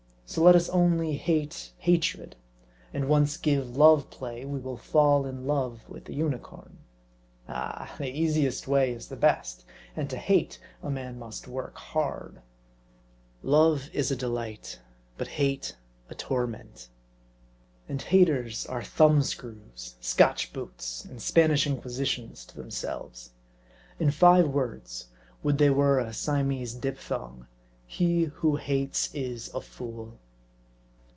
[0.33, 2.37] So, let us only hate hatred;
[2.93, 6.77] and once give love play, we will fall in love with a unicorn.
[7.49, 7.93] Ah!
[7.99, 12.41] the easiest way is the best; and to hate, a man must work hard.
[13.43, 14.79] Love is a delight;
[15.17, 15.75] but hate
[16.09, 16.87] a torment.
[17.89, 23.31] And haters are thumbscrews, Scotch boots, and Spanish inquisitions to themselves.
[23.99, 25.07] In five words
[25.43, 27.47] would they were a Siamese diphthong
[27.85, 30.17] he who hates is a fool.